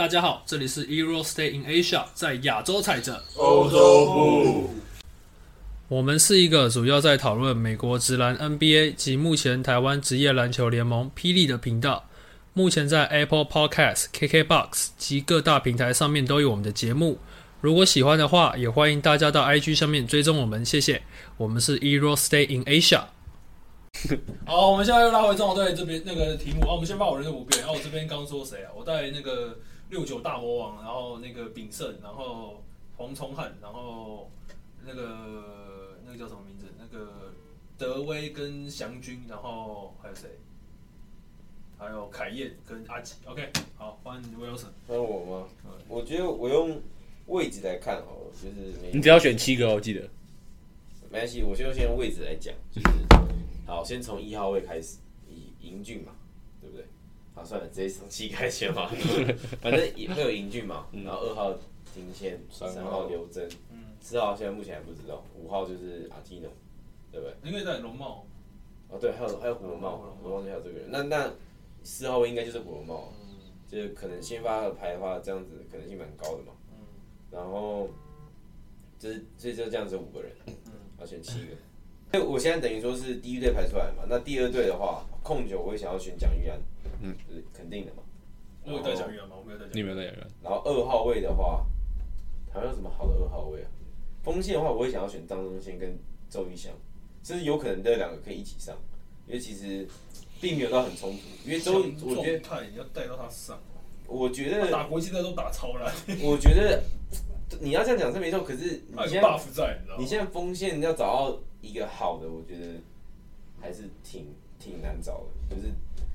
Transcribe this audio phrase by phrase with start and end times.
[0.00, 3.22] 大家好，这里是 Euro Stay in Asia，在亚洲踩着。
[3.36, 4.70] 欧洲步，
[5.88, 12.08] 我们是一个主要在讨论美国职篮 NBA 及目前台湾职业篮球联盟霹雳的频道。
[12.54, 17.18] 目前在 Apple Podcast、KKBox 及各大平台上面都有我们的节目。
[17.60, 21.02] 如果喜欢的话，也欢迎大家到 IG 上面追踪我们，谢谢。
[21.36, 23.02] 我们是 Euro Stay in Asia。
[24.46, 26.62] 好，我们现在又拉回中国队这边那个题目。
[26.62, 27.60] 啊，我们先把我人生五遍。
[27.60, 28.72] 然后我这边刚说谁啊？
[28.74, 29.58] 我带那个
[29.90, 32.62] 六九大魔王，然后那个炳胜，然后
[32.96, 34.30] 黄崇汉，然后
[34.86, 36.66] 那个那个叫什么名字？
[36.78, 37.34] 那个
[37.76, 40.28] 德威跟祥军，然后还有谁？
[41.76, 43.14] 还有凯燕跟阿吉。
[43.24, 44.68] OK，好，欢迎 Wilson。
[44.86, 45.72] 欢迎我吗嗯？
[45.88, 46.80] 我觉得我用
[47.26, 50.02] 位置来看好了，就是你只要选七个哦，我记得。
[51.10, 52.88] 没关系，我就先用位置来讲，就是
[53.66, 56.12] 好，先从一号位开始，以英俊嘛，
[56.60, 56.86] 对不对？
[57.40, 58.90] 好，算了，直接从七开始嘛，
[59.62, 61.54] 反正也会有英俊嘛，然后二号
[61.94, 66.50] 金谦，三号刘真，嗯，四号现在目前还不知道，五号就是阿基诺，
[67.10, 67.34] 对不对？
[67.42, 68.26] 你可以戴龙帽。
[68.90, 70.88] 哦，对，还有还有胡龙帽，我忘记还有这个人。
[70.90, 71.32] 那那
[71.82, 76.52] 四号位应该就是胡龙帽，嗯就是可能先发的牌的话，这样子可能性蛮高的嘛。
[76.72, 76.76] 嗯
[77.30, 77.88] 然后
[78.98, 81.54] 就是所以就这样子五个人，嗯要选七个。
[82.10, 86.60] 所以我现在等于说是第一队排出来嘛，那第二队的话，控球我会想要选蒋玉安，
[87.00, 88.02] 嗯，就是肯定的嘛。
[88.64, 89.36] 我有戴小鱼吗？
[89.38, 89.72] 我没有戴小鱼。
[89.74, 90.26] 你没有在演员？
[90.42, 91.64] 然后二号位的话，
[92.52, 93.68] 台湾有什么好的二号位啊？
[94.22, 96.72] 锋线的话，我会想要选张宗宪跟周玉翔，
[97.22, 98.76] 甚至有可能这两个可以一起上，
[99.26, 99.88] 因为其实
[100.40, 101.18] 并没有到很冲突。
[101.46, 103.58] 因为周，我觉得，他也要带到他上，
[104.06, 105.90] 我觉得，打国际赛都打超烂，
[106.22, 106.82] 我觉得
[107.60, 110.00] 你要这样讲是没错，可是你现在 buff 在，你知道吗？
[110.00, 112.74] 你现在锋线要找到一个好的，我觉得
[113.58, 114.26] 还是挺
[114.58, 115.56] 挺难找的。
[115.56, 115.72] 就是，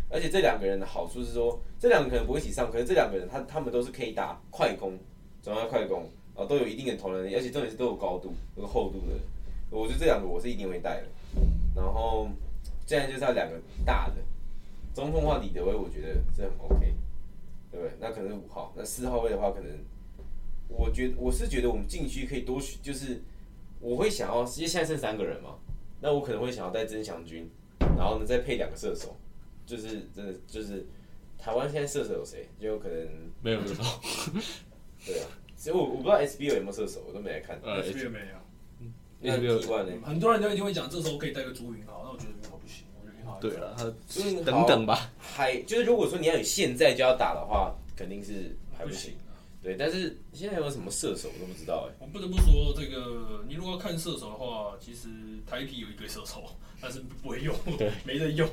[0.09, 4.97] 而且这两个人的好处是说，这两个可能不会一起上，可是这两个人他他们都是可以打快攻，
[5.41, 9.15] 转换快攻，啊都有一定的投能力，而且重点是都有高度、有厚度的。
[9.71, 11.07] 我觉得这两个我是一定会带的。
[11.75, 12.29] 然后
[12.85, 14.15] 现在就是要两个大的
[14.93, 16.93] 中锋的话，李德威我觉得这很 OK，
[17.71, 17.91] 对不对？
[17.99, 19.69] 那可能是五号，那四号位的话，可能
[20.69, 23.21] 我觉我是觉得我们禁区可以多选，就是
[23.81, 25.55] 我会想要，因为现在剩三个人嘛，
[25.99, 27.49] 那我可能会想要带曾祥军，
[27.97, 29.17] 然后呢再配两个射手，
[29.65, 30.85] 就是真的就是
[31.37, 32.47] 台湾现在射手有谁？
[32.59, 33.07] 就有可能
[33.41, 33.83] 没有知道。
[35.05, 37.59] 对啊，其实我我不知道 SBO 有没有射手，我都没来看。
[37.63, 38.25] 呃 SBL 没有。
[39.21, 39.31] 那？
[40.03, 43.85] 很多人都一定会讲，这时候可以带个朱云豪，那我觉得云豪不行，我觉得云豪对了，他
[44.23, 45.11] 嗯等等吧。
[45.19, 49.13] 还就是如果说你要有现在就要打的话，肯定是还不行。
[49.65, 51.95] 对，但是现在有什么射手我都不知道哎。
[51.99, 55.09] 我不得不说，这个你如果要看射手的话，其实
[55.43, 56.43] 台皮有一堆射手，
[56.79, 58.47] 但是不会用，对，没人用。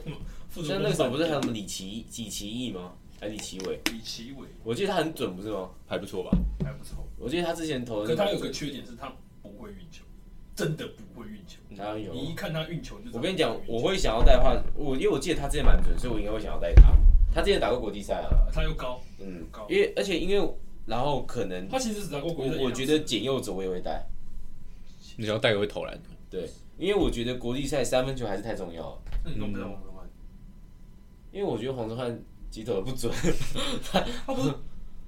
[0.54, 2.94] 像那个时候不是还有什么李奇李奇义吗？
[3.20, 3.78] 还是李奇伟？
[3.92, 5.68] 李奇伟我记得他很准，不是吗？
[5.86, 6.30] 还不错吧？
[6.64, 9.12] 还不错，我记得他之前投的可他有个缺点是他
[9.42, 10.02] 不会运球，
[10.56, 11.58] 真的不会运球。
[11.76, 12.14] 他有。
[12.14, 16.90] 你一看他运球就我跟你讲我会想要带的话，我因为我记得他之前蛮准，所以我应该会想要带他。
[17.34, 20.54] 他之前打过国际赛啊，呃他又高，嗯高，因为而且因为
[20.86, 22.58] 然后可能他其实只拿过国际赛。
[22.58, 24.04] 我我觉得简佑哲我也会带，
[25.16, 25.98] 你要带个会投篮，
[26.30, 26.48] 对，
[26.78, 28.82] 因为我觉得国际赛三分球还是太重要。
[28.82, 30.08] 了，那你懂不懂黄宗汉？
[31.30, 33.12] 因为我觉得黄宗汉击投的不准，
[34.26, 34.52] 他不是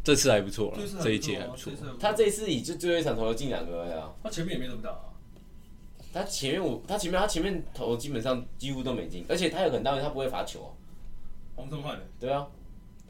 [0.02, 1.72] 这次还不错了这一届还不错。
[1.98, 5.10] 他这一次以就最后一场投了进两个而已啊，他前面也没怎么打啊。
[6.12, 10.70] 他前面我他前面他前面投基本上几乎都没进，而且他有很大问题，他不会罚球啊，
[11.56, 11.96] 黄宗汉。
[11.98, 12.46] 的，对啊，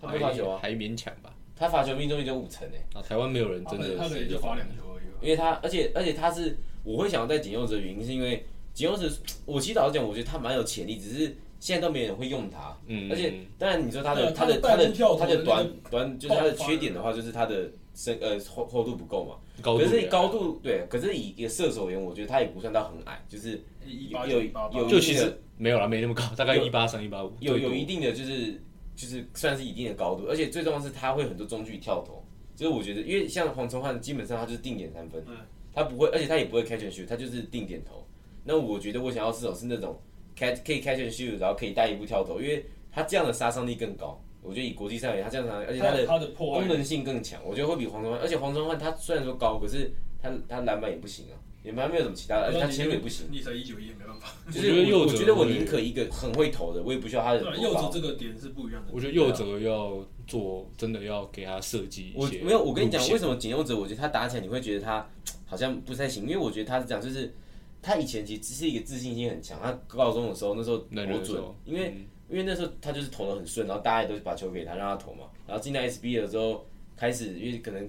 [0.00, 1.34] 他不会罚球啊，还勉强吧。
[1.56, 3.97] 他罚球命中率就五成哎、啊，台湾没有人真的
[4.38, 5.19] 罚两球而已吧。
[5.20, 9.09] 因为他，而且而且他是我会想要带简佑哲的原因，是因为简佑哲，
[9.47, 12.76] 我其实老实讲，我觉得他蛮有潜力，只是现在都没人会用他。
[12.87, 19.36] 嗯，而且当然你说他的对他的他的他的短短就是他的缺点的话，就是他的身呃厚厚度不够嘛。
[19.62, 28.60] 高度可是你高度对，可是以一个射手而言，我觉得他也不算到很矮，就是一八有有就其实没有啦，没那么高，大概有一八三、一八五，有有一定的就是
[28.96, 32.22] 就是算是一定的高度，而且最重要是他会很多中距跳投，
[32.54, 35.34] 就是我觉得因为像黄崇汉基本上他就是定点三分对，
[35.72, 38.06] 他不会，而且他也不会 catch and shoot，他就是定点投。
[38.44, 39.98] 那我觉得我想要射手是那种
[40.36, 44.20] catch 可以 catch and shoot，然后可以带一步跳投，因为他这样的杀伤力更高。
[44.42, 49.91] 我觉得以国际赛而言，他这样的杀伤力，而且他的他的破功能性更强，我觉得会比黄崇汉，而且黄崇汉他虽然说高，可是
[50.22, 51.34] 他他篮板也不行啊，
[51.65, 53.27] 也蛮没有什么其他的，而且他切入也不行。
[53.31, 54.28] 你才一九一，没办法。
[54.53, 58.93] 就是我觉得我觉得我宁可一个很会投的，我也不需要他的右手这个点是不一样的。
[58.93, 62.41] 我觉得右哲要做，真的要给他设计一些。
[62.41, 63.19] 我没有，我跟你讲，为？
[63.19, 65.09] 什么简右哲，我觉得他打起来你会觉得他
[65.47, 67.33] 好像不太行，因为我觉得他是这样，就是
[67.81, 71.95] 他以前其实是一个自信心很强，他高中的时候那时候那投准，因为
[72.28, 77.89] 因为那时候他就是投的很顺，然后大家也都把球给他让他投嘛，然后进到 SB 了之后，开始，因为可能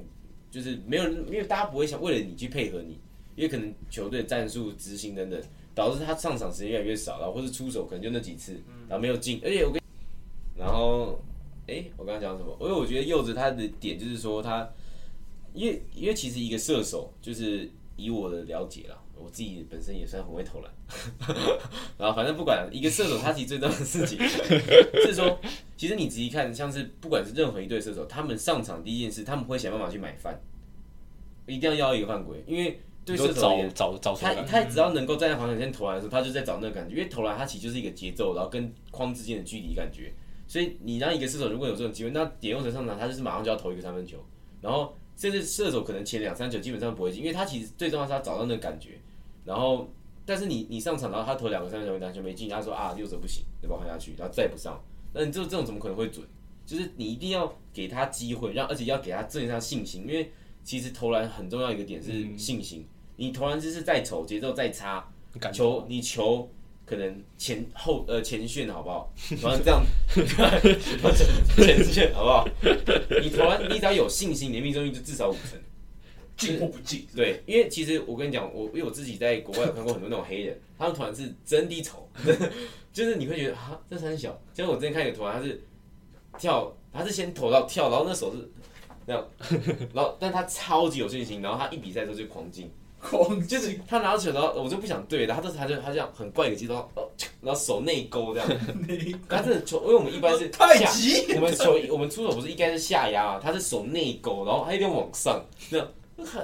[0.50, 2.98] 就是没有人，因为大家不会想为了你去配合你，
[3.36, 5.42] 因为可能球队战术执行等等，
[5.74, 8.54] 导致他上场时间越来越少，然后或是出手可能就那几次，
[8.88, 9.82] 然后没有进，而且我跟，
[10.58, 11.20] 然后，
[11.68, 12.58] 哎、我刚刚讲什么？
[12.62, 14.70] 因为我觉得柚子他的点就是说他，
[15.54, 20.72] 因为因为其实一个射手就是以我的了解啦，我自己本身也算很会投篮，
[21.98, 24.18] 然后反正不管一个射手，他其实最重要的事情
[25.06, 25.40] 是说，
[25.76, 30.40] 其实你仔细看，像是不管是任何一队射手，他们上场第一件事，他们会想办法去买饭，
[31.48, 40.12] 一定要要一个犯规，因为对你说找射手而言，找找出他来，他只要能够站在防守线投篮的时候，他就在找那个感觉，因为投篮它其实就是一个节奏，然后跟框之间的距离感觉，
[40.48, 44.18] 所以你让一个射手如果有这种机会，那点用者上场，他就是马上就要投一个三分球，
[44.60, 49.00] 然后甚至射手可能前两三球基本上不会进，因为他其实最重要是他找到那个感觉，
[49.44, 49.88] 然后
[50.26, 56.26] 但是你你上场然后他投两个三分球篮球没进，他说啊右手不行，对吧换下去，然后再不上，那你这这种怎么可能会准？
[56.66, 60.32] 就是你一定要给他机会，让而且要给他正向信心，因为
[60.64, 62.84] 其实投篮很重要一个点是信心。
[63.16, 65.08] 你投篮姿势再丑，节奏再差，
[65.40, 66.50] 感球你球
[66.86, 69.12] 可能前后呃前旋好不好？
[69.42, 69.84] 然后这样
[71.58, 72.48] 前旋好不好？
[73.22, 75.60] 你投篮你只要有信心，你的命中率就至少五成。
[76.38, 82.06] 进或不进，对，因为其实我跟你讲，我因为我自己在国外有看过很多那种黑人，他们投篮是真的丑，
[82.92, 84.38] 就是你会觉得啊，这很小。
[84.54, 85.64] 像我之前看一个投篮，他是
[86.38, 88.52] 跳，他是先投到跳，然后那手是
[89.06, 89.26] 那样，
[89.94, 92.70] 然后但他超级有信心，然后他一比赛的时候就狂进，
[93.06, 97.08] 狂就是他拿到球，然后我就不想对，然后他这他就他这样很怪的节奏，哦
[97.42, 98.50] 然后手内勾这样，
[99.30, 105.88] 他这球，因为我们一般是太下极，我们球我们出手不是应该是下压啊，他是手内勾，然后他一定往上，这样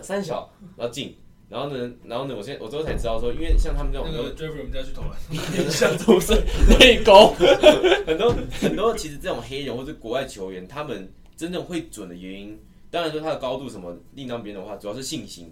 [0.01, 0.47] 三小，
[0.77, 1.15] 然后进，
[1.49, 6.33] 然后呢，然后呢，我现在我最后才知道说，因为像他们这种那个 Jeffrey 我们家去投篮，像都是
[6.79, 7.33] 内勾，
[8.05, 12.59] 很多很多其实这种黑人或者国外球员，他们真正会准的原因，
[12.91, 15.51] 当然说他的高度什么另当别论的话，主要是信心。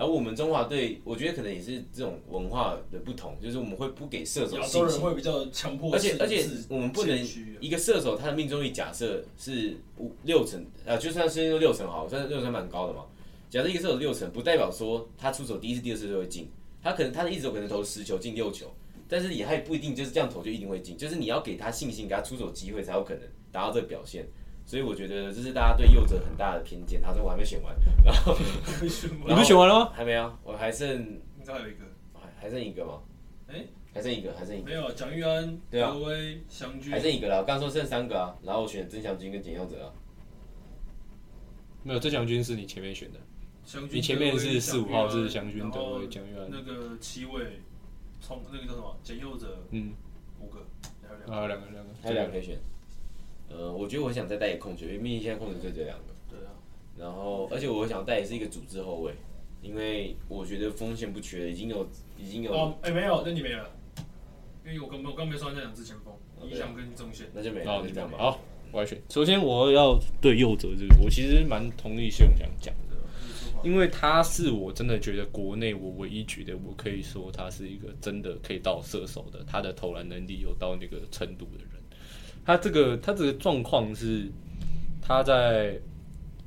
[0.00, 4.88] 然后我们中华队，我觉得可能也是这种文化的不同，就是我们会不给射手亚洲信心。
[4.88, 7.28] 人会比较强迫，而且而且我们不能
[7.60, 13.04] 一个射手他的命中率假设是五六成，啊，就算是六成好，算六成蛮高的嘛。
[13.50, 16.48] 假设一个射手六成，不代表说他出手第一次、第二次就会进，
[16.82, 18.72] 他可能他的一直有可能投十球进六球，
[19.06, 23.22] 但是也还不一定就是这样投就一定会进，就是你要给他信心，给他出手机会才有可能
[23.52, 24.26] 达到这个表现。
[24.70, 27.02] 所以我觉得这是大家对右者很大的偏见。
[27.02, 27.74] 他说我还没选完，
[28.06, 28.36] 然后
[29.26, 29.92] 你不选完了吗？
[29.92, 31.02] 还没啊，我还剩
[31.36, 31.78] 你知道还有一个
[32.14, 33.00] 还还剩一个吗？
[33.48, 34.92] 哎还剩一个，还剩一个，没有啊？
[34.94, 37.38] 蒋玉安、对啊德威、祥军还，剩一个啦。
[37.38, 39.90] 我刚刚说剩三个啊，然后我选曾祥军跟简佑哲啊。
[41.82, 43.18] 没有，曾祥军是你前面选的，
[43.90, 47.60] 你前面是四五号是祥祥军、德威、蒋玉安，那个七位，
[48.20, 49.92] 从那个叫什么简佑哲嗯，
[50.38, 50.64] 五个，
[51.02, 52.56] 还有两个，还有两个两个，还有两个可以选。
[53.50, 56.04] 呃，我觉得我想再带一个控球，因为毕竟现在控球就这两个。
[56.28, 56.54] 对啊，
[56.96, 59.12] 然后，而且我想带也是一个组织后卫，
[59.60, 61.86] 因为我觉得锋线不缺，已经有
[62.16, 63.68] 已经有，哦，哎没有，那你没了，
[64.64, 66.14] 因为我刚我刚没说那两支前锋，
[66.48, 68.16] 理想跟中线，那就没了，哦那就这样吧。
[68.18, 69.02] 好，我来选。
[69.08, 72.96] 首先我要对右哲这个，我其实蛮同意谢永强讲的，
[73.64, 81.79] 因为他是我真的觉得国内我唯一觉得我可以说他是一个真的可以到射手的，他的投篮能力有到那个程度的人。
[82.44, 84.30] 他这个他这个状况是
[85.00, 85.78] 他在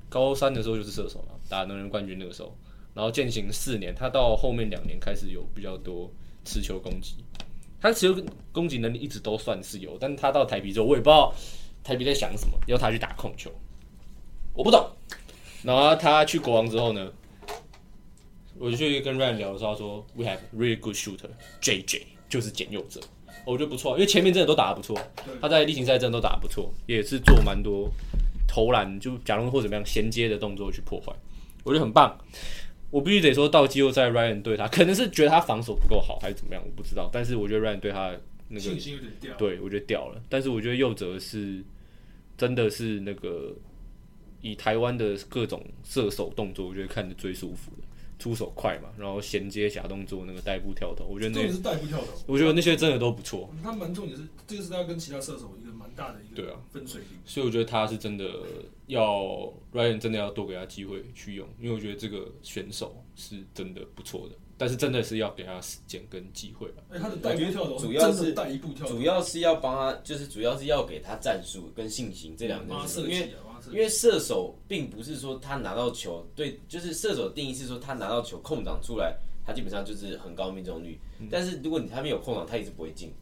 [0.10, 2.56] 高三的时候就是射手嘛，打能人冠军那个时候，
[2.94, 6.12] 然后践行四年，他到后面两年开始有比较多
[6.46, 7.16] 持球攻击，
[7.80, 11.34] 他持球攻击能力一直都算是有，但他到台皮之后，我也不知道
[11.84, 13.52] 台皮在想什么，要他去打控球，
[14.54, 14.88] 我不懂。
[15.64, 17.12] 然后他去国王之后呢，
[18.60, 21.30] 我就去跟 Ryan 聊的时候，说 We have really good shooter
[21.62, 23.00] JJ，就是简佑哲，
[23.46, 24.98] 我觉得不错，因为前面真的都打得不错，
[25.42, 27.92] 他在例行赛真的都打得不错，也是做蛮多
[28.48, 31.14] 投篮，就假如或怎么样衔接的动作去破坏，
[31.64, 32.18] 我觉得很棒。
[32.90, 37.10] 我必须得说到季后赛，Ryan 对他可能是觉得他防守不够好，还是怎么样，我不知道。
[37.12, 38.12] 但是我觉得 Ryan 对他
[38.50, 40.22] 那个信心有点掉，对，我觉得掉了。
[40.30, 41.64] 但是我觉得右哲是
[42.38, 43.52] 真的是那个
[44.42, 47.88] 以台湾的各种射手动作，我觉得看着最舒服的，
[48.24, 53.50] 出手快嘛，然后衔接假动作那个代步跳投，我觉得那重点是带步跳投，我觉得那些真的都不错。
[53.62, 57.20] 他蛮重点是这个是他跟其他射手一个蛮大的一个对啊分水岭。
[57.26, 58.26] 所以我觉得他是真的
[58.88, 66.82] 要 Ryan 真的要多给他机会去用，因为我觉得这个选手是真的不错的，但是真的是要给他时间跟机会吧。
[66.92, 73.34] 哎，他的带步跳投主要是真的带一步跳投，主要是要帮他，就是主要是要给他战术跟信心这两帮他件事情，因为
[73.72, 79.16] 因为射手并不是说他拿到球，对，就是射手的定义是说他拿到球空档出来，
[79.46, 81.00] 他基本上就是很高命中率。
[81.32, 83.14] 但是如果你他没有空档，他一直不会进。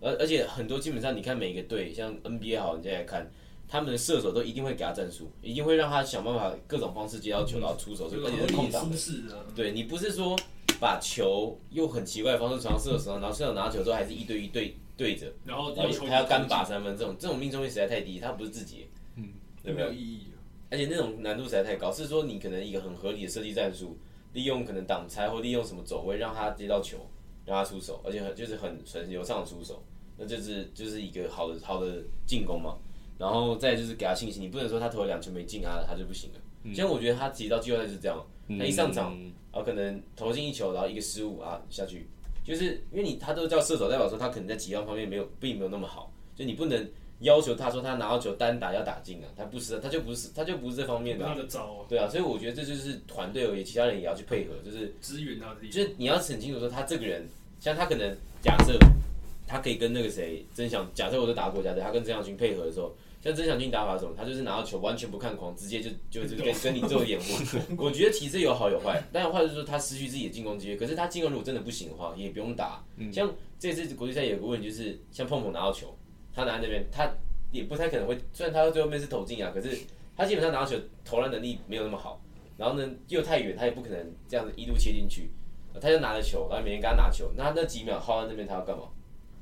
[0.00, 3.30] 而而且很多基本上你看每一个队，像 NBA 好，你再来看，
[3.66, 8.96] 他们的射手都一定会给他战术，一定会让他想办法各种方式接到球，然后出手，这而且个合理舒是空档的。
[8.96, 10.38] 适的，对你不是说
[10.78, 18.86] 把球用很奇怪的方式传到射手手上，然后射手拿球之后还是一对一对对着，然后还要干拔三分，这种这种命中率实在太低，他不是自己，
[19.16, 19.30] 嗯，
[19.64, 19.86] 对不对？
[19.86, 20.26] 没有意义。
[20.70, 23.96] 而且那种难度实在太高，是说你可能一个很合理的设计战术，
[24.32, 26.98] 利用可能挡拆或利用什么走位让他接到球，
[27.44, 29.82] 让他出手，而且很就是很很流畅的出手，
[30.16, 32.76] 那就是就是一个好的好的进攻嘛。
[33.16, 36.74] 然后再就是给他信心，你不能说他投了两球没进啊，他就不行了。
[36.74, 38.26] 像我觉得他其实到季后赛就是这样，
[38.58, 42.08] 他一上场，嗯然后可能投进一球，然后一个失误啊下去，
[42.42, 46.90] 就是因为你他都叫射手，代表说他可能在几样方面没有并没有那么好，就你不能
[47.24, 51.24] 要求他说他拿到球单打要打进啊，他不是，他就不是他就不是这方面的
[51.88, 55.70] 对啊，所以我觉得这就是团队而已，其他人也要去配合，就是支援他自己。
[55.70, 57.28] 就是你要很清楚说他这个人，
[57.58, 58.78] 像他可能假设
[59.46, 67.58] 他可以跟那个谁曾祥，假设我是打国家队，他跟曾祥军配合的时候，像曾祥军打法是什么，他就是拿到球完全不看框，直接就就就跟 跟你做掩护。
[67.78, 72.84] 我觉得其实有好有坏，但坏就是说他失去自己的进攻机会，可是他进攻如果真的不行的话，也不用打。
[73.12, 75.96] 像这次国际赛有个问题就是，像碰碰拿到球，
[76.34, 77.10] 他拿在那边，他
[77.52, 79.78] 也不太可能会，虽然他最后面是投进啊，可是
[80.16, 82.20] 他基本上拿到球投篮能力没有那么好，
[82.56, 85.30] 然后呢又太远，他也不可能这样子一路切进去，
[85.80, 88.84] 他就拿着球，然后每天跟他拿球，那那几秒耗在那边他要干嘛？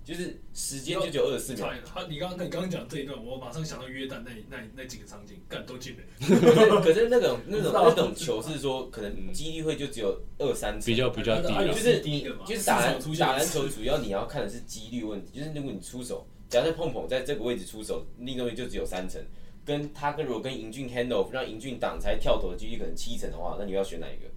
[0.04, 6.02] 就是时间就只有二十四秒他你刚刚你刚刚讲这一段，我马上想到约旦那那那几个场景，干都进了。
[6.82, 15.38] 可是那种那种那种球是说可能几率会就只有二三成比较比较低就是第一个嘛，就是打篮打篮球，主要你要看的是几率问题。
[15.38, 19.18] 就是如果你出手，假设碰碰在这个位置出手，命中率就只有三成，
[19.64, 24.28] 跟他跟如果跟银俊 handle 让银俊挡拆跳投的几率可能七成的话，那你要选哪一个？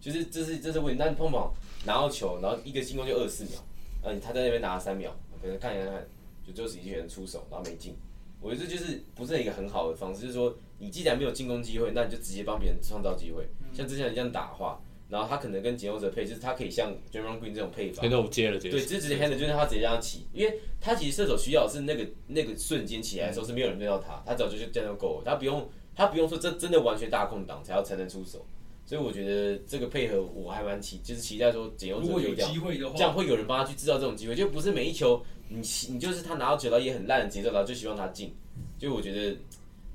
[0.00, 0.96] 就是这是这是问题。
[0.96, 1.50] 但碰碰
[1.84, 3.60] 拿到球，然后一个进攻就二十四秒，
[4.04, 5.12] 然后他在那边拿了三秒，
[5.42, 6.06] 可能看一看看，
[6.46, 7.96] 就最后实际人出手，然后没进。
[8.40, 13.48] 我觉得这就是不是一个很好的方式，就是说你既然没有进攻机会，那你就直接帮别人创造机会。
[13.72, 28.44] 像之前你这样打的话，然后他可能跟解忧者配，就是他可以像 j a m a n Green 这种配法，我接了这对，直接 hand 就是他直接让他起，因为他其实射手需要是那个那个瞬间起来的时候是没有人对到他，他早就就这样就够了，他不用他不用说真真的完全大空档才要才能出手，
[28.86, 38.34] 所以我觉得这个配合我还蛮期，就是期待说解忧者有机会的话，这样会有人帮他去制造这种机会，就不是每一球你你就是他拿到球然后也很烂的节奏，然后就希望他进，
[38.78, 39.36] 就我觉得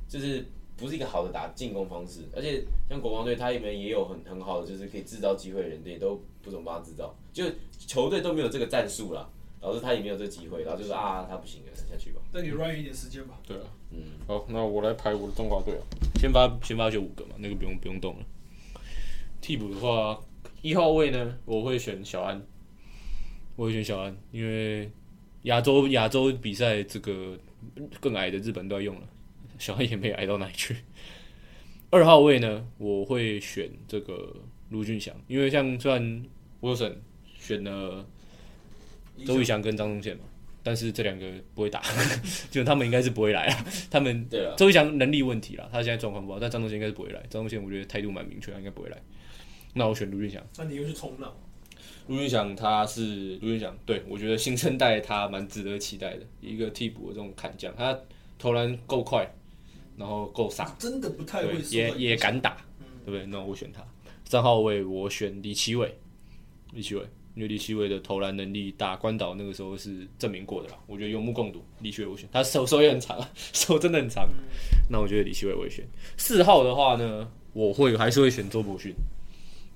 [0.07, 0.45] 就是
[0.79, 7.43] 不是一个好的打进攻方式，而且像国王队他里面也有很很好的就是可以制造机会的人，也都不怎么帮他制造，就
[7.77, 13.39] 球队都没有这个战术啦，导致他也没有这个机会，然后就说啊他不行了，下去吧，那你 run 一点时间吧。
[13.45, 15.83] 对啊，嗯，好，那我来排我的中华队啊，
[16.19, 18.25] 先发先发就五个嘛，那个不用不用动了。
[19.41, 20.19] 替补的话，
[20.61, 22.41] 一号位呢，我会选小安，
[23.55, 24.91] 我会选小安，因为
[25.43, 27.37] 亚洲亚洲比赛这个
[27.99, 29.01] 更矮的日本都要用了，
[29.59, 30.75] 小黑也没矮到哪里去。
[31.91, 34.35] 二号位呢，我会选这个
[34.69, 36.25] 卢俊祥，因为像虽然
[36.61, 36.95] Wilson
[37.37, 38.05] 选了
[39.25, 40.23] 周宇翔跟张宗宪嘛，
[40.63, 41.25] 但是这两个
[41.55, 41.81] 不会打，
[42.51, 43.65] 就他们应该是不会来啊。
[43.89, 47.19] 他们对了，周宇翔能力问题啦，他现在状况不好，但张宗宪应该是不会来。
[47.29, 48.97] 张宗宪我觉得态度蛮明确，他应该不会来。
[49.73, 50.41] 那我选卢俊祥。
[50.57, 51.35] 那你又去冲浪，
[52.07, 57.99] 卢俊祥他是卢俊祥，对我觉得新生代他蛮值得期待的，一个替补的这种砍将，他
[58.37, 59.27] 投篮够快，
[59.99, 62.55] 然后够傻，真的不太会，也也敢打，
[63.03, 63.25] 对不对？
[63.25, 63.85] 那我选他。
[64.23, 65.93] 三号位我选李奇伟，
[66.71, 67.01] 李奇伟，
[67.35, 71.61] 因为李奇伟的投篮能力打关岛那个时候是证明过的啦，我觉得有目共睹。
[71.81, 74.29] 李奇伟我选，他手手也很长啊， 手真的很长。
[74.89, 75.85] 那我觉得李奇伟我会选。
[76.15, 78.93] 四号的话呢，我会还是会选周伯勋，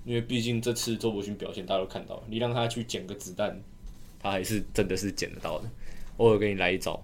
[0.06, 3.62] 因为毕竟这次周伯勋表现大家都看到了，你让他去捡个子弹，
[4.20, 5.70] 他还是真的是捡得到的，
[6.16, 7.04] 偶尔给你来一招。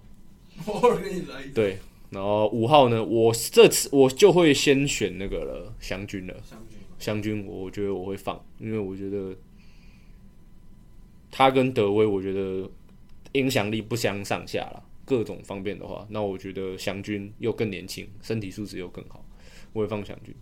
[0.67, 6.33] 偶尔给你来一招对，然后五号呢，我这次我就会先选那个了，湘军了。
[6.43, 9.35] 将军，湘军，我觉得我会放，因为我觉得
[11.29, 12.69] 他跟德威，我觉得
[13.33, 14.83] 影响力不相上下啦。
[15.05, 19.23] 各种方面的话，那我觉得湘军又更年轻，身体素质又更好，
[19.73, 20.33] 我会放湘军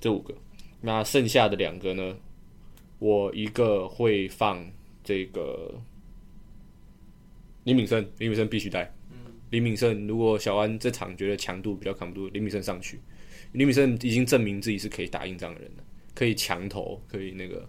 [0.00, 0.34] 这五个。
[0.80, 2.16] 那剩下的两个呢，
[2.98, 4.64] 我一个会放
[5.04, 5.74] 这个
[7.64, 8.92] 李敏生，李敏生必须带。
[9.50, 12.98] 李敏胜，如果小安这场觉得强度比较扛不住，李敏胜上去。
[13.52, 17.68] 李敏胜已经证明自己是可以打硬仗的人了，可以强投，可以那个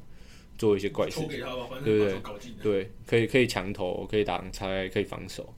[0.57, 1.39] 做一些怪事对
[1.83, 2.63] 对正把球搞进来。
[2.63, 5.51] 对，可以可以强投，可以挡拆，可以防守，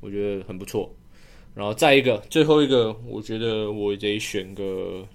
[0.00, 0.94] 我觉得很不错。
[1.54, 5.08] 然后再一个，最后一个，我觉得我得选个，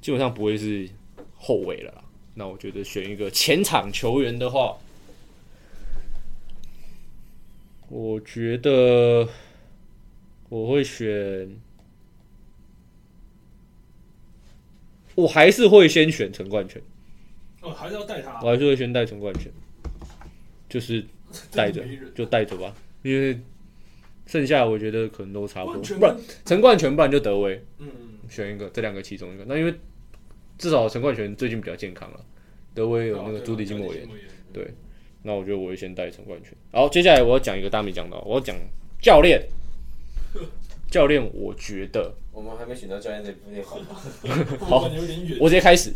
[0.00, 0.88] 基本上不会是
[1.34, 2.04] 后卫了啦。
[2.34, 4.76] 那我觉得选一个前场球员的话，
[7.94, 9.28] 我觉得
[10.48, 11.46] 我会选，
[15.14, 16.80] 我还是会先选陈冠权，
[17.60, 19.52] 哦，还是要带他我，还是会先带陈冠权，
[20.70, 21.04] 就是
[21.52, 21.84] 带着
[22.14, 23.38] 就带着吧，因为
[24.24, 27.90] 剩下我觉得可能都差不多，不然陈冠权，不然就德威，嗯，
[28.26, 29.44] 选一个，这两个其中一个。
[29.46, 29.74] 那因为
[30.56, 32.24] 至少陈冠权最近比较健康了，
[32.72, 34.08] 德威有那个足底筋膜炎，
[34.50, 34.74] 对，对。
[35.22, 36.52] 那我觉得我会先带陈冠群。
[36.72, 38.56] 好，接下来我要讲一个大家没讲到，我要讲
[39.00, 39.40] 教练。
[40.90, 45.38] 教练，我觉得我们还没选到教练这部分 好有点远。
[45.40, 45.94] 我直接开始。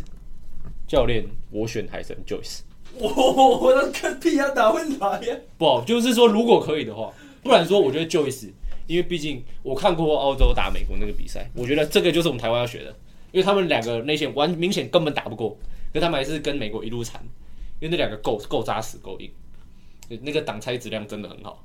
[0.87, 2.61] 教练，我选海神 Joyce。
[2.97, 5.35] 我我那看屁啊，打会打呀？
[5.57, 8.49] 不，就是说如果可以的话，不然说我觉得 Joyce，
[8.87, 12.95] 因为毕竟我看过澳洲打美国那个比赛，我觉得这个就是我们台湾要学的，
[13.31, 15.55] 因为他们两个内线完明显根本打不过，
[15.93, 17.21] 可他们还是跟美国一路缠，
[17.79, 19.31] 因为那两个够够扎实够硬，
[20.21, 21.63] 那个挡拆质量真的很好。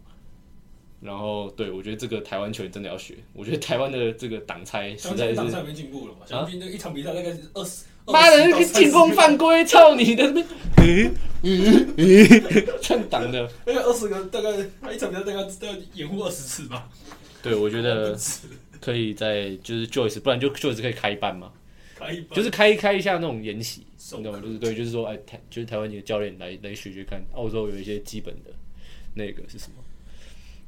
[1.00, 6.20] 然后，对我觉得这个台湾球员真的要学，我觉得台湾的这这个挡拆实在是，当赛没进步了嘛？
[6.24, 10.32] 想必那一场比赛大概是二十，妈的，那个进攻犯规，操你的！
[12.80, 16.88] 这样挡的，那个二十个大概他一场比赛大概都要掩护二十次吧？
[17.42, 18.16] 对我觉得
[18.80, 21.50] 可以在就是 Joyce，不然就 Joyce 可以开班嘛。
[22.02, 24.40] 开一班就是开开一下那种研习，你知道吗？
[24.40, 28.50] 就是对，就是说，哎，台就是台湾你的教练来来学学看，澳洲有一些基本的
[29.14, 29.82] 那个是什么？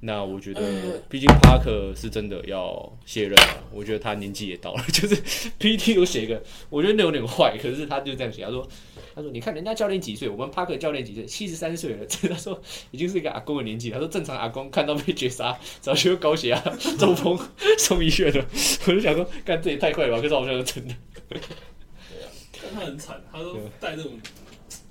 [0.06, 5.16] 那我觉得，毕竟帕克是真的要卸任了，我觉得他年纪也到了， 就是
[5.58, 8.68] PT 有写一个，我觉得那有点坏，可是他就这样写，他说，
[9.14, 12.60] 他说你看人家教练几岁，我们帕克教练几岁，七十三岁了， 他说
[12.90, 16.60] 已经是一个阿公的年纪，他说正常阿公看到被绝杀，早就高血压、
[16.98, 17.38] 中风
[17.78, 18.44] 送医院了，
[18.86, 20.94] 我就想说，干这也太快了吧，可是好像是真的。
[21.30, 24.12] 但他很惨，他都带这种。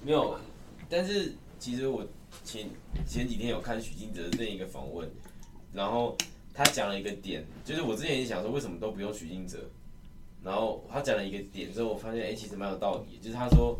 [0.03, 0.37] 没有，
[0.89, 2.05] 但是其实我
[2.43, 2.67] 前
[3.07, 5.09] 前几天有看许金哲的另一个访问，
[5.73, 6.17] 然后
[6.53, 9.59] 他讲了一个点，就是我之前也想说为什么都不用许金哲，
[10.43, 13.77] 然后他讲了一个点之后，我发现哎、其实蛮有道理，就是他说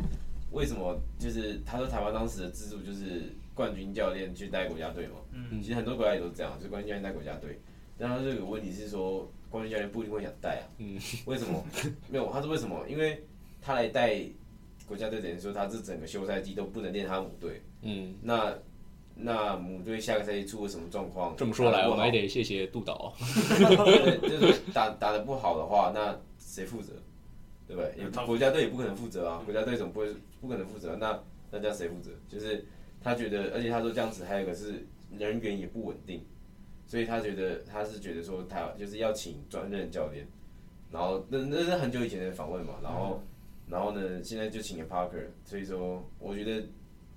[0.50, 7.60] 为什么就是他说台湾当时的制度就是冠军教练去带国家队嘛，嗯其实很多国家也都这样，就是冠军教练带国家队，
[7.98, 11.64] 但他这个问题是说冠军教练不一定会想带啊，嗯，为什么？
[12.10, 12.84] 没有，他是为什么？
[12.88, 13.24] 因为
[13.62, 14.20] 他来带
[14.88, 17.62] 国家队，等于说他这整个休赛季都不能练他母队。
[17.82, 18.52] 嗯，那
[19.14, 21.36] 那母队下个赛季出了什么状况？
[21.36, 23.14] 这么说来，我们还得得谢谢杜导。
[24.22, 26.92] 就是打打的不好的话，那谁负责？
[27.68, 28.26] 对不对？
[28.26, 30.08] 国家队也不可能负责啊，国家队总不会
[30.40, 31.16] 不可能负责，那
[31.52, 32.10] 那叫谁负责？
[32.28, 32.66] 就是
[33.00, 34.84] 他觉得，而且他说这样子还有一个是
[35.16, 36.20] 人员也不稳定，
[36.86, 40.26] 所以他觉得他是觉得说他就是要请专任教练，
[40.90, 43.22] 然后那那是很久以前的访问嘛，然后、
[43.68, 46.66] 然后呢，现在就请了 Parker，所以说我觉得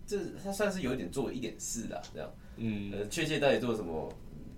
[0.06, 2.30] 这他算是有一点做一点事啦，这样。
[2.56, 4.12] 嗯，呃，确切到底做什么，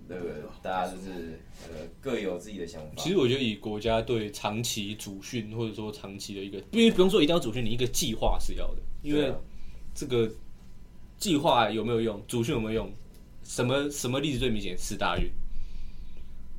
[0.08, 2.94] 那个大家就是呃各有自己的想法。
[2.96, 9.30] 其实我觉得以国家队长期主训或者说长期的一个，因为不用说一定要主训，你一个计划是要的，因为
[9.94, 10.30] 这个
[11.18, 12.92] 计划有没有用，主训有没有用，
[13.50, 14.78] 什么什么例子最明显？
[14.78, 15.28] 四大运，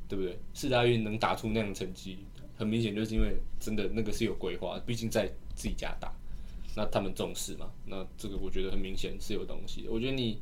[0.06, 0.38] 对不对？
[0.52, 2.18] 四大运能打出那样的成绩，
[2.54, 6.12] 很明显就是因为真的那个是有规划，毕竟在自己家打，
[6.76, 9.90] 那他们重视嘛，那这个我觉得很明显是有东西的。
[9.90, 10.38] 我觉得你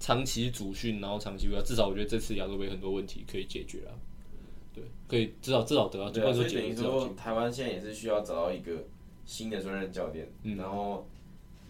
[0.00, 3.92] 长期主训，然后长期规划，至少我觉得这次亚洲杯很多问题可以解决啊。
[4.74, 8.82] 对，可以至少至少得到，对所以等于至少解决说台湾现在也是需要找到一个
[9.26, 11.06] 新的专任教练，嗯然后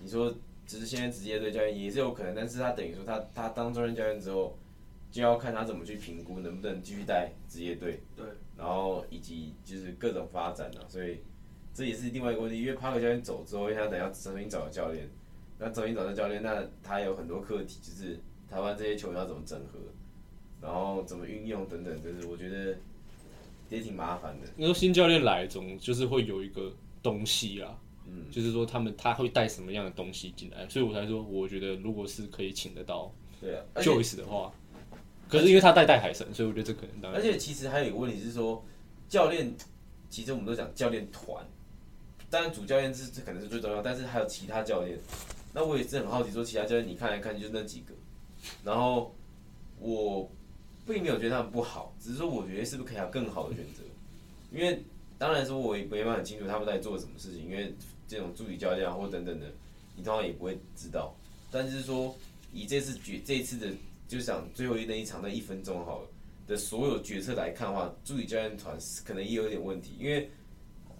[0.00, 0.32] 你说
[0.72, 4.56] 只是现在职业队教练也是有可能，但是他等于说他他当专任教练之后，
[5.10, 8.24] 就要看他怎么去评估能不能继续带职业队，对，
[8.56, 11.18] 然后以及就是各种发展啊，所以
[11.74, 15.06] 这也是另外一个问题，因为帕克教练走之后，因为他等下重新找个教练，
[15.58, 19.78] 那重新找个教练，那他有很多课题，就是台湾这些球员要怎么整合，
[20.62, 22.78] 然后怎么运用等等，就是我觉得
[23.68, 24.48] 也挺麻烦的。
[24.56, 34.52] 因为新教练来总就是会有一个东西啦，嗯，就是说他们他会带什么样的东西进来，所以我才说，我觉得如果是可以请得到对啊，而且 Joyce 的话，
[35.28, 38.64] 可是因为他带带海神，所以我觉得这可能当然而且其实还有一个问题是说，
[39.08, 39.54] 教练，
[40.10, 41.44] 其实我们都讲教练团，
[42.28, 44.98] 当然主教练是这可能是最重要，但是还有其他教练。
[45.54, 47.94] 那我也是很好奇，说其他教练你看来看去就那几个，
[48.64, 49.14] 然后
[49.78, 50.30] 我
[50.86, 53.82] 并没有觉得他们不好，只是说我觉得是不是可以有更好的选择，
[54.50, 54.82] 因为
[55.22, 57.72] 当然说我也没办法很清楚他们在做什么事情，因为
[58.08, 59.46] 这种助理教练啊或等等的，
[59.94, 61.14] 你通常也不会知道。
[61.48, 62.12] 但是说
[62.52, 63.68] 以这次决这次的，
[64.08, 66.08] 就想最后那一场那一分钟好了。
[66.48, 70.28] 的所有决策来看的话，助理教练团可能也有一点问题，因为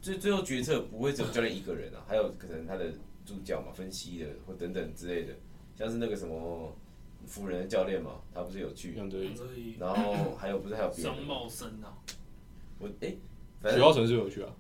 [0.01, 2.93] 最最后决策不会只有教练一个人啊，还有可能他的
[3.27, 5.35] 助教嘛、分析的或等等之类的，
[5.77, 6.73] 像是那个什么
[7.27, 8.95] 辅仁的教练嘛，他不是有去，
[9.81, 11.17] 然后还有不是还有别的吗？
[11.17, 11.99] 张茂生啊，
[12.79, 13.13] 我哎，
[13.71, 14.51] 许浩成是有趣啊，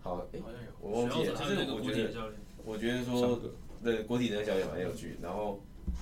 [0.00, 5.60] 好哎，好像有，我忘记了学校好像有那个就是我觉得国体的教练，我觉得说个对国体的教练嘛也有趣，然后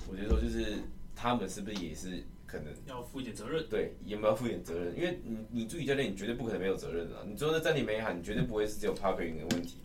[0.09, 0.77] 我觉得说就是
[1.15, 3.65] 他们是不是也是可能要负一点责任。
[3.69, 4.95] 对有没有负一点责任？
[4.95, 9.77] 因为你你助理教练你绝对不可能没有责任的啊，你说那暂停没喊，你绝对不会是只有 Parker 的问题，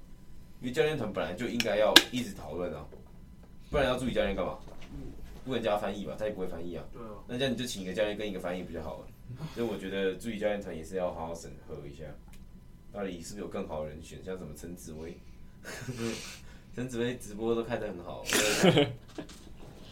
[0.60, 2.86] 因为教练团本来就应该要一直讨论啊，
[3.70, 4.58] 不然要助理教练干嘛？
[5.42, 6.84] 不能叫他翻译吧，他也不会翻译啊。
[6.92, 9.06] 对啊，那这样你就请一个教练跟一个翻译不就好了？
[9.54, 12.04] 所以我觉得助理教练团也是要好好审核一下，
[12.92, 15.16] 到底是不是有更好的人选，像什么陈紫薇，
[16.74, 18.24] 陈紫薇直播都开得很好，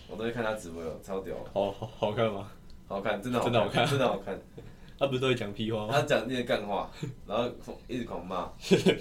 [0.08, 2.50] 我都会看 他直播，超屌，好好好看吗？
[2.86, 4.38] 好看，真的好真的好看真的好看。
[4.98, 5.92] 他不是都会讲屁话吗？
[5.92, 6.90] 他讲那些干话，
[7.24, 7.48] 然后
[7.86, 8.50] 一直狂骂。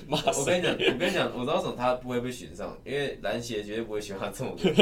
[0.07, 4.75] 骂我跟你讲，我跟你讲，我知道为什么他不会被选上，因为篮协绝对不会选他这种人。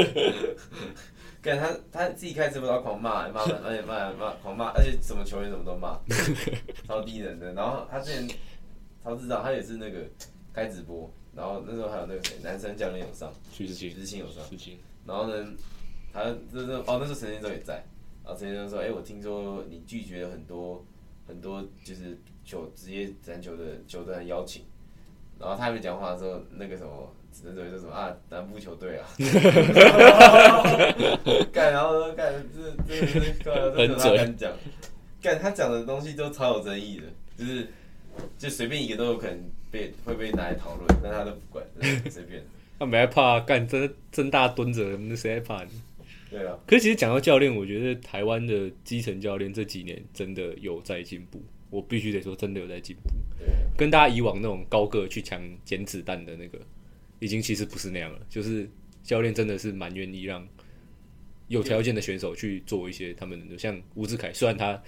[1.46, 5.96] 干他他自己开直播，然后狂骂，骂骂而且骂骂狂骂，而且什么球员什么都骂，
[6.88, 7.52] 超低能的。
[7.52, 8.28] 然后他之前
[9.02, 10.00] 超智障，他也是那个
[10.52, 15.46] 开直播，然后那时候还有那个谁，男生教练有上，许徐志清，志清有上，志清，然后呢，
[16.12, 17.74] 他就是哦那时候陈建州也在，
[18.24, 20.84] 然后陈建州说，哎、我听说你拒绝了很多
[21.28, 24.64] 很多就是球职业篮球的球队的邀请，
[25.38, 29.06] 然后他还没讲话的时候，那个什么陈建州说什么啊南部球队啊，
[31.52, 33.20] 干然后说干这这这
[33.88, 34.52] 这这讲，
[35.22, 37.04] 干他讲的东西都超有争议的，
[37.36, 37.68] 就是
[38.38, 39.38] 就随便一个都有可能
[39.70, 41.64] 被会被拿来讨论，但他都不管，
[42.10, 42.42] 随便，
[42.78, 45.70] 他没害怕干，真真大蹲着，那谁害怕你？
[46.30, 46.58] 对啊。
[46.66, 53.02] 可是其实讲到教练，我觉得台湾的基层教练这几年真的有在进步，我必须得说真的有在进步，
[53.38, 53.46] 对。
[53.76, 56.58] 跟大家以往那种高个去抢捡子弹的那个，
[57.18, 58.18] 已经其实不是那样了。
[58.28, 58.68] 就是
[59.02, 60.46] 教练真的是蛮愿意让
[61.48, 64.82] 有条件的选手去做一些他们，像吴志凯，虽然他。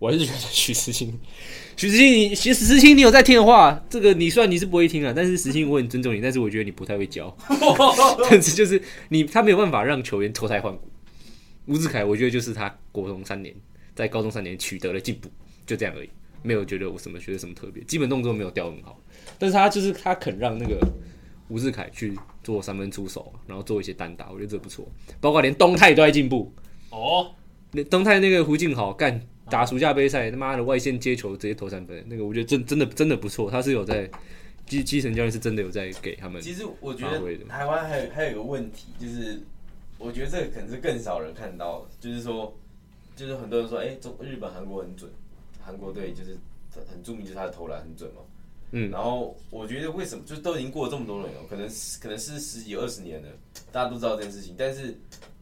[0.00, 1.18] 我还是觉得许时清，
[1.78, 7.34] 许时清，你许时清，你有在听的话，这个你虽然你是不会听啊，但是时清我很尊重你，但是我觉得你不太会教，
[8.28, 10.90] 但是就是你他没有办法让球员脱胎换骨。
[11.66, 13.54] 吴志凯，我觉得就是他国中三年，
[13.94, 15.30] 在高中三年取得了进步，
[15.64, 16.10] 就这样而已，
[16.42, 19.00] 没有觉得我什么觉得什么特别，基本动作没有掉很好，
[19.38, 20.76] 但是他就是他肯让那个
[21.48, 24.86] 吴志凯去做三分出手，然后做一些单打，我觉得这不错，
[25.20, 26.52] 包括连东泰都在进步，
[26.90, 27.30] 哦，
[27.72, 34.10] 那东泰那个胡静豪干打暑假杯赛，他妈的外线接球直接投三分，那个我觉得真真的真的不错，他是有在
[34.66, 39.42] 基基层教练是真的有在给他们其实我觉得台湾还有还有一个问题，就是
[39.98, 42.56] 我觉得这个可能是更少人看到的，就是说，
[43.14, 45.10] 就是很多人说，哎、中日本、韩国很准，
[45.60, 46.38] 韩国队就是
[46.74, 48.22] 很很著名，就是他的投篮很准嘛。
[48.76, 53.28] 嗯然后我觉得为什么，就都已经过了这么多年了，可能是可能是十几二十年了，
[53.70, 54.98] 大家都知道这件事情，但是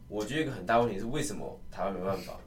[0.07, 2.39] 我觉得一个很大问题是为什么台湾没办法？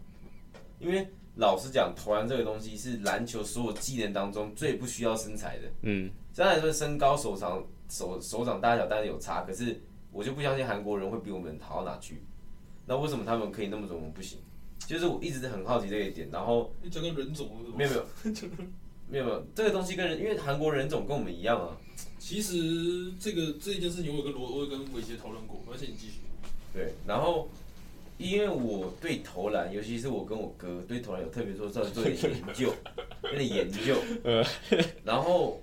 [0.79, 5.68] 因为老实讲，投篮这个东西是篮球所有技能当中最不需要身材的。
[5.83, 9.81] 嗯虽然说身高手长手手掌大小当然有差，可是
[10.12, 12.22] 我就不相信韩国人会比我们好到哪去。
[12.87, 14.38] 那为什么他们可以那么准，我们不行？
[14.87, 16.29] 就是我一直很好奇这一点。
[16.31, 18.07] 然后你讲个人种是没有没有
[19.09, 21.77] 没有没有这个东西跟人，因为韩国人种跟我们一样啊。
[22.19, 26.21] 其实这个这一件事情，我有跟罗，我有跟伟杰讨论过，而且你继续。
[26.75, 27.49] 对，然后
[28.19, 32.75] 因为我对投篮，尤其是我跟我哥对投篮有特别说稍微做点研究，
[33.23, 33.97] 有点研究。
[35.05, 35.62] 然后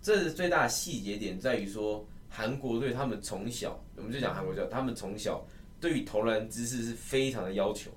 [0.00, 5.44] 这是最大的细节点在于说，韩国队他们从小，我们就讲韩国队，他们从小
[5.80, 7.90] 对于投篮姿势是非常的要求，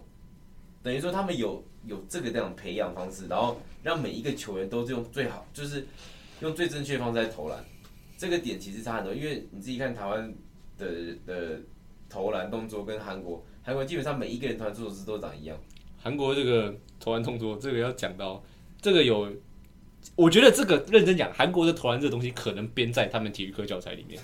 [0.84, 5.86] 等于说他们有有这个这样培养方式，然后让每一个球员都是用最好，就是
[6.40, 7.64] 用最正确方式在投篮。
[8.18, 10.34] 这个点其实差很多，因为你自己看台湾
[10.78, 11.60] 的的
[12.10, 15.58] 投篮动作跟韩国，韩国基本上每一个人投篮做的姿都长一样。
[15.98, 18.44] 韩国这个投篮动作，这个要讲到
[18.80, 19.32] 这个有，
[20.16, 24.22] 我觉得这个认真讲，韩国的投篮这个东西可能编在他们体育课教材里面。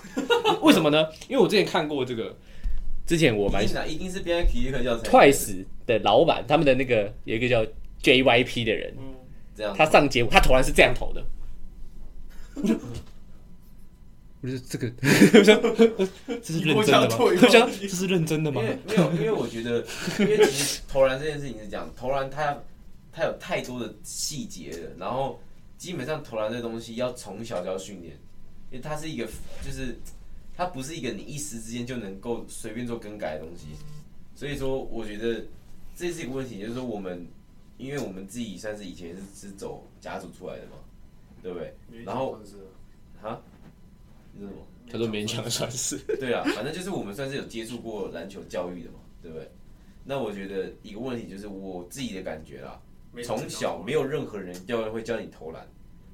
[0.61, 1.07] 为什么呢？
[1.27, 2.35] 因为我之前看过这个，
[3.07, 5.09] 之前我蛮一定的，一定是编在体育课教材。
[5.09, 7.65] Twice 的老板，他们的那个有一个叫
[8.03, 8.93] JYP 的人，
[9.55, 11.25] 这样，他上节目，他投篮是这样投的。
[14.39, 14.87] 我觉得这个，
[16.43, 17.15] 这是认真的吗？
[17.17, 18.67] 我想这是认真的吗因？
[18.67, 19.83] 为没有，因为我觉得，
[20.19, 22.55] 因为其实投篮这件事情是这样，投篮它
[23.11, 25.41] 它有太多的细节了，然后
[25.77, 28.13] 基本上投篮这东西要从小就要训练，
[28.69, 29.25] 因为它是一个
[29.65, 29.97] 就是
[30.57, 33.67] 它不是一个你一时之间就能够随便做更改的东西，
[34.33, 35.45] 所以说我觉得
[35.95, 37.27] 这是一个问题，就是说我们
[37.77, 40.77] 因为我们自己算是以前是是走家族出来的嘛，
[41.43, 41.73] 对不对？
[42.03, 42.33] 然后
[43.21, 43.39] 啊，
[44.33, 44.63] 你说什么？
[44.89, 45.97] 他说勉强算是。
[46.19, 49.47] 对啊，反正就是我们算是有接触过篮球教育的嘛，对不对？
[50.03, 52.81] 那我觉得一个问题就是我自己的感觉啦，
[53.23, 55.67] 从小没有任何人教练会教你投篮，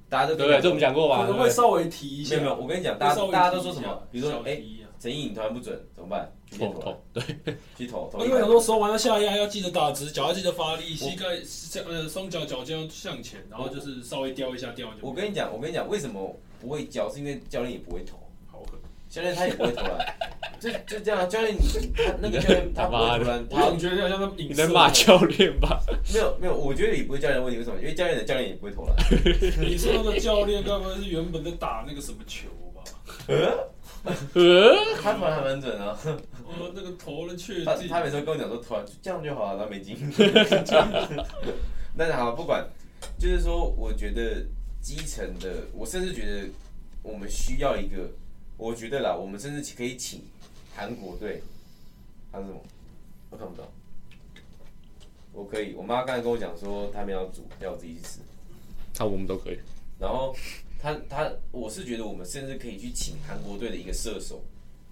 [0.10, 0.62] 大家都对不对？
[0.62, 1.26] 这我们讲过吧？
[1.26, 4.02] 可能会稍微提一下，没有没有，我跟你讲，大会稍微家大家都说什么？
[4.12, 6.32] 比如说哎，小提一下陈颖投篮不准怎么办？
[6.52, 7.24] 去练投对，
[7.76, 14.98] 去投因为百很多手腕要下压，要记得打直，脚要记得发力，膝盖向呃双脚脚尖要向前，然后就是稍微吊一下叼一下。
[15.02, 17.10] 我跟你讲，我跟你讲，为什么不会教？
[17.12, 18.18] 是因为教练也不会投，
[19.14, 20.16] 教练他也不会投篮，
[20.60, 21.30] 就就这样。
[21.30, 25.80] 教练他那个教练他不会投篮，他我觉得好像他们你影射在骂教练吧？
[26.12, 27.78] 没有没有，我觉得也不是教练问题，为什么？
[27.80, 28.96] 因为教练的教练也不会投篮。
[29.62, 32.82] 你说那个教练该不会是原本在打那个什么球吧？
[33.28, 33.70] 呃，
[35.00, 35.98] 他投篮还蛮准的、
[36.44, 37.88] 我，那个投了确他定。
[37.88, 39.96] 他每次跟我讲说投篮就这样就好了，没进。
[41.96, 42.68] 但是好，不管，
[43.20, 44.44] 就是说，我觉得
[44.82, 46.50] 基层的，我甚至觉得
[47.04, 48.10] 我们需要一个，
[48.64, 50.22] 我觉得啦，我们甚至可以请
[50.74, 51.44] 韩国队，
[52.32, 52.62] 他是什么？
[53.30, 53.70] 我看不到。
[55.34, 58.20] 我可以，我妈刚才跟我讲说，他们要煮，要我自己去吃。
[58.98, 59.60] 那我们都可以。
[60.00, 60.34] 然后
[60.80, 64.42] 他他，我是觉得我们甚至可以去请韩国队的一个射手，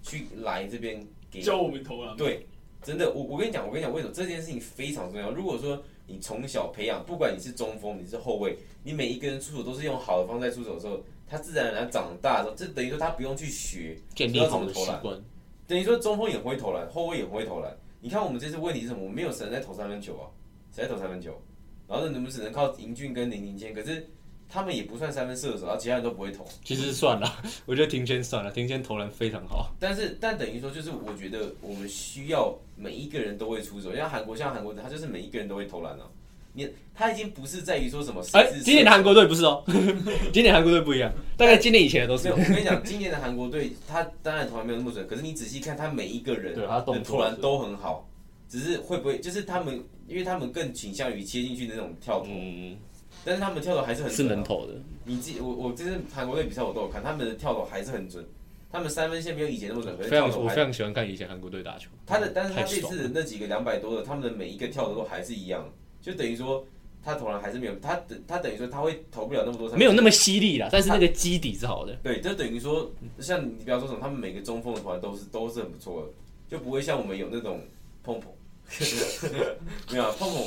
[0.03, 2.17] 去来这边给教我们投篮。
[2.17, 2.45] 对，
[2.83, 5.31] 真的，我我跟你讲，我跟你讲，为什么这件事情非常重要？
[5.31, 15.17] 如果说你从小培养，不管你是中锋，你是后卫，你每一个人出手都是用好的方式在出手的时候，他自然而然长大的时候，这等于说他不用去学，建立好的习惯，
[15.65, 17.73] 等于说中锋也会投篮，后卫也会投篮。
[18.01, 18.99] 你看我们这次问题是什么？
[18.99, 20.27] 我们没有人在投三分球啊，
[20.75, 21.41] 谁在投三分球？
[21.87, 24.05] 然后呢，我们只能靠英俊跟林林谦，可是
[24.49, 26.45] 他们也不算三分射手，然后其他人都不会投。
[26.65, 27.27] 其实算了，
[27.65, 29.73] 我觉得庭谦算了，庭谦投篮非常好。
[29.79, 36.09] 但是，但等于说，就是我觉得我们需要每一个人都会出手，像韩国，像韩国，他就是每一个人都会投篮啊。
[36.53, 39.63] 你他已经不是在于说什么，哎，今年的韩国队不是哦，
[40.33, 42.29] 今年韩国队不一样，大概今年以前的都是。
[42.29, 48.07] 我跟你讲，今年的韩国队，他当然投篮没有那么准，可是你仔细看，他每一个人对他动的作投篮都很好，
[48.49, 52.77] 只是会不会就是他们，因为他们更倾向于切进去的那种跳投，嗯，
[53.23, 54.35] 但是他们跳投还是很是准啊。
[54.35, 54.73] 能投的。
[55.05, 58.23] 你自己，我我这次韩国队比赛我都有看，他们的跳投还是很准，
[58.69, 61.89] 他们三分线没有以前那么准，可是非常，跳投还我非常喜欢看以前韩国队打球。
[62.05, 65.67] 他的，但是他太爽了这次的那几个两百多的，他们的每一个跳的都还是一样，
[66.01, 66.65] 就等于说
[67.03, 71.95] 他投篮还是没有，他等他等于说他会投不了那么多三分，没有那么犀利啦，但是那个基底是好的。
[72.03, 76.09] 对，就等于说像你不要说什么，他们每个中锋的投篮都是都是很不错的，
[76.49, 77.61] 就不会像我们有那种
[78.03, 78.31] 碰碰，
[79.91, 80.43] 没有啊碰碰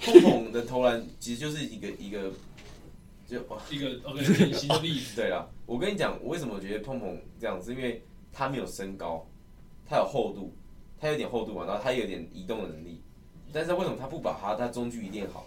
[0.00, 2.30] 碰碰的投篮其实就是一个一个
[3.26, 5.16] 就哇一个 OK 典型的例子。
[5.20, 9.26] 对啦，我跟你讲，我为什么觉得碰碰这样子，因为他没有身高，
[9.84, 10.52] 他有厚度，
[11.00, 13.00] 他有点厚度嘛，然后他有点移动的能力，
[13.52, 15.46] 但是为什么他不把他他中距一练好？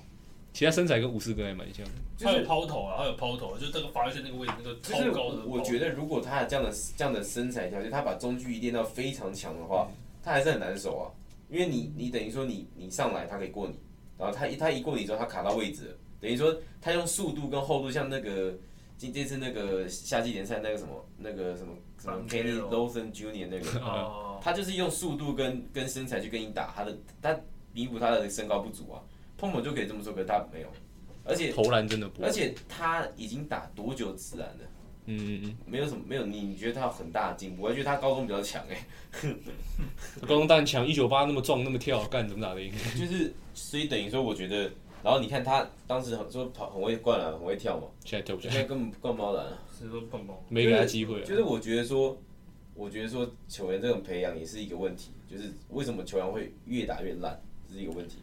[0.54, 1.92] 其他身材跟武士哥还蛮像的。
[2.20, 5.46] 他有就是抛投啊，他有抛投，就是这个发球线那个位置，那个就是超高的。
[5.46, 9.88] 我觉得如果他有这样的这样的身材条件，他把中距离练到非常强的话，
[10.22, 11.08] 他还是很难守啊，
[11.50, 13.80] 因为你你等于说你你上来他可以过你，
[14.18, 18.54] 然后他一他一过你之后他卡到位置了，等于说他用速度跟厚度，像那个
[18.98, 23.48] 今这次那个夏季联赛那个什么那个什么什么 Kenny Lawson Jr.
[23.50, 23.80] 那个。
[23.80, 27.40] 哦，他就是用速度跟跟身材去跟你打，他的他
[27.74, 29.02] 弥补他的身高不足啊。
[29.38, 30.68] 碰碰就可以这么说，可是他没有，
[31.24, 34.60] 而且投篮真的不，而且他已经打多久自然了？
[35.08, 37.64] 嗯嗯嗯，没有什么没有，你你觉得他有很大的进步？
[37.64, 38.86] 我还觉得他高中比较强哎、
[40.22, 42.72] 高中当然强，一九八那么壮那么跳，干怎么打得赢？
[42.96, 44.72] 就是所以等于说，我觉得，
[45.04, 49.58] 然后你看他当时很说跑很会灌篮，很会跳嘛，现在跳不起来，现在根本灌不到篮啊。
[49.76, 50.36] 是说碰碰。
[50.50, 51.26] 没给他机会啊。
[51.26, 52.16] 就是我觉得说，
[52.76, 58.18] 我觉得说球员这种培养也是一个问题，就是为什么球员会越打越烂，这是一个问题。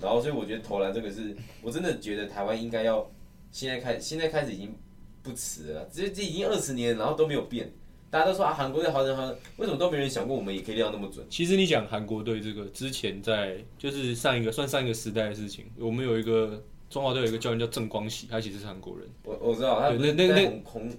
[0.00, 3.08] 然后所以我觉得投篮这个是，我真的觉得台湾应该要
[3.52, 4.74] 现在开，现在开始已经
[5.22, 7.72] 不迟了，这这已经二十年，然后都没有变。
[8.10, 11.26] 大家都说啊，韩国队好人好人，为什么都没人想过我们也可以练到那么准？
[11.28, 19.06] 其实你讲韩国队这个，之前在就是上一个算上一个时代的事情，我们有一个中华队有一个教练叫郑光喜，他其实是韩国人。
[19.24, 20.90] 我我知道他那那那在红红，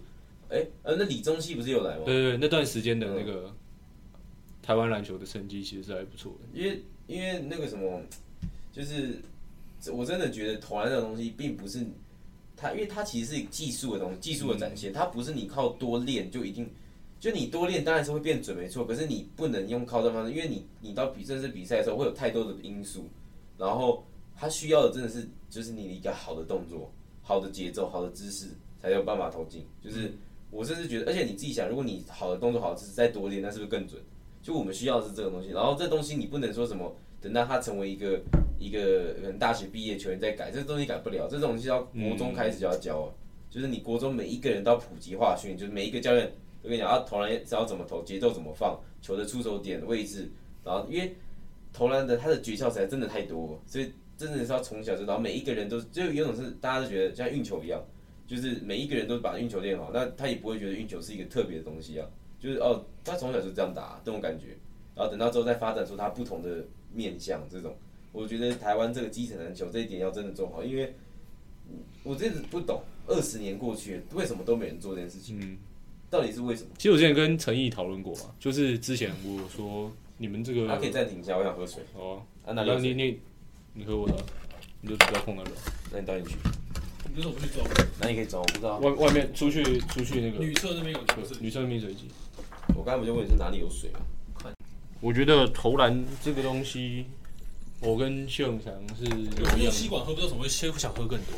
[0.50, 2.04] 哎、呃，那李宗熙不是有来吗？
[2.06, 3.52] 对对对，那段时间的那个
[4.62, 6.60] 台湾篮球的成绩其实是还不错的。
[6.60, 8.02] 因为因为那个什么，
[8.72, 9.20] 就是
[9.92, 11.84] 我真的觉得投篮这种东西并不是
[12.56, 16.70] 它，因为它其实是技术的东西，技术的展现，它不是你靠多练就一定。
[17.20, 18.86] 就你多练当然是会变准，没错。
[18.86, 23.10] 可是你不能用靠这方式，因为你你到比正式比赛的时候会有太多的因素，
[23.58, 24.06] 然后
[24.38, 26.90] 它需要的真的是就是你一个好的动作、
[27.22, 28.48] 好的节奏、好的姿势，
[28.82, 29.66] 才有办法投进。
[29.84, 30.14] 就是
[30.50, 34.02] 我甚至觉得，而且你自己想，如果你好的动作、好的姿势再多练，那是不是更准？
[34.42, 38.20] 就我们需要的是这个东西，然后这东西你不能说什么，等到他成为一个
[38.58, 43.14] 一个可能大学毕业球员再改，这东西改不了，这东西要国中开始就要教了，
[43.50, 46.32] 就是你国中每一个人都要普及化训，就是每一个教练
[46.64, 50.32] 都跟你讲，啊投篮只要怎么投，节奏怎么放，球的出手点位置，
[50.64, 51.16] 然后因为
[51.74, 57.82] 投篮的他的诀窍实在真的太多，所以真的是要从小就，然后每一个人都就有种是大家都觉得像运球一样，
[58.26, 62.08] 就是每一个人都把运球练好，那他也不会觉得运球是一个特别的东西啊，
[62.40, 64.58] 就是哦，他从小就这样打这种感觉，
[64.96, 67.76] 然后等到之后再发展出他不同的面向这种，
[68.12, 70.96] 我觉得台湾这个基层篮球这一点要真的做好，因为
[72.04, 75.40] 我真的不懂，二十年过去，为什么都没人做这件事情？
[75.42, 75.58] 嗯，
[76.10, 76.70] 到底是为什么？
[76.78, 81.84] 其实我之前跟陈毅讨论过嘛，就是之前我说你们这个他可以暂停一下，我想喝水。
[81.94, 82.54] 哦，啊？
[82.54, 83.20] 那你你
[83.74, 84.16] 你喝我的，
[84.82, 85.52] 你就不要碰那个。
[85.92, 86.36] 那你倒进去。
[87.12, 87.68] 你为什么不去装？
[88.00, 88.42] 那你可以装？
[88.42, 88.78] 我不知道。
[88.80, 92.08] 外外面出去出去那个女厕那边有对是女厕那边水机。
[92.80, 94.00] 我刚才不就问你是哪里有水吗？
[95.02, 97.06] 我觉得投篮这个东西，
[97.82, 101.36] 我跟谢永强是有我一样吸管喝，不知道怎么会先想喝更多。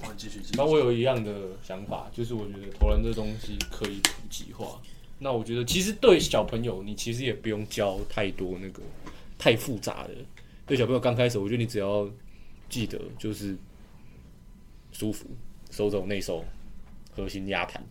[0.00, 0.54] 我们继续继续。
[0.54, 4.80] 那我有一样的想法，就是我觉得投篮这东西可以普及化。
[5.18, 8.80] 那我觉得其实对小朋友，你其实也不用教太多那个
[9.36, 10.10] 太复杂的。
[10.66, 12.08] 对小朋友刚开始，我觉得你只要
[12.68, 13.56] 记得就是
[14.92, 15.26] 舒服，
[15.72, 16.44] 手肘内收，
[17.10, 17.84] 核心压盘，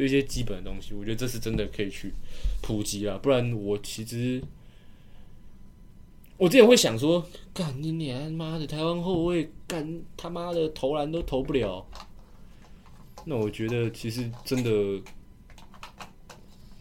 [0.00, 0.94] 就一些基本的东西。
[0.94, 2.12] 我觉得这是真的可以去
[2.62, 4.42] 普及啊，不然我其实。
[6.38, 11.86] 我之前会想说，干你娘妈的台湾后卫干他妈的投篮都投不了，
[13.26, 14.70] 那我觉得其实真的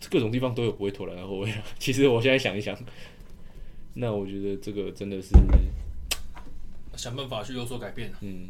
[0.09, 1.61] 各种地方都有不会投篮的后卫啊。
[1.77, 2.73] 其实我现在想一想，
[3.95, 5.35] 那我觉得这个真的是，
[6.95, 8.13] 想办法去有所改变。
[8.21, 8.47] 嗯，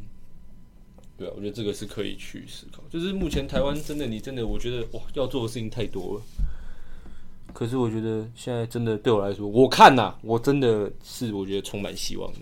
[1.20, 2.82] 对啊，我觉得这个是可以去思考。
[2.90, 6.24] 就是目前台湾真的，你真的，我觉得哇，要做的事情太多了。
[7.54, 12.40] 可是我觉得现在真的对我来说，我看呐、我真的是我觉得充满希望的，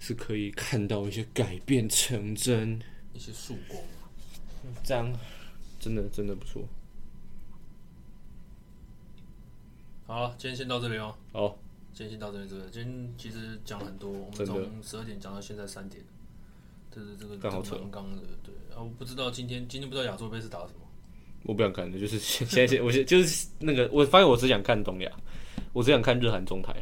[0.00, 2.80] 是可以看到一些改变成真，
[3.12, 3.78] 一些曙光。
[4.82, 5.12] 这样
[5.78, 6.62] 真的真的不错。
[10.06, 11.14] 好了，今天先到这里哦。
[11.32, 11.58] 好，
[11.92, 12.72] 今天先到这里，这边。
[12.72, 16.02] 今天其实讲很多，我们从十二点讲到现在三点，
[16.94, 18.54] 这是这个刚好扯刚刚的对。
[18.76, 20.80] 啊，我不知道今天今天不知道亚洲杯是打什么。
[21.44, 25.10] 我不想看的，就是现现在现我现就是那个，我发现我只想看东亚，
[25.72, 26.74] 我只想看日韩中台。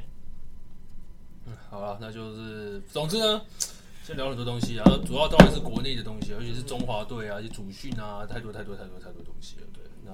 [1.47, 3.41] 嗯，好了，那就是总之呢，
[4.03, 9.67] 先聊很多东西，然后主要当然是国内的东西，尤其是中华队啊，一些主训啊，太多太多太多太多东西了。
[9.73, 10.13] 对，那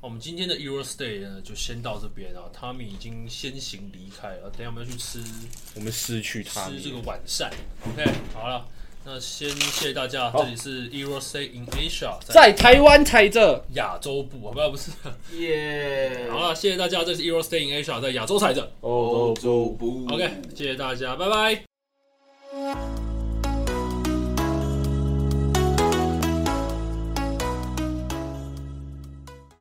[0.00, 2.48] 我们今天的 Euro Stay 呢，就先到这边啊。
[2.52, 5.22] 汤米已经先行离开了，等下我们要去吃
[5.74, 7.52] 我们失去他吃这个晚膳。
[7.84, 8.66] OK，好了，
[9.04, 13.64] 那先谢谢大家，这里是 Euro Stay in Asia，在在台湾踩着。
[13.74, 14.70] 亚洲部，好不好？
[14.70, 14.92] 不是，
[15.38, 18.70] 耶好了，谢谢大家，这是 Euro Stay in Asia，在亚洲踩着。
[18.80, 23.01] 欧欧洲部 OK，谢谢大家，拜拜。